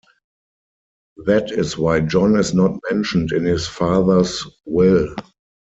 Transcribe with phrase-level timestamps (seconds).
[1.27, 5.13] That is why John is not mentioned in his father's will.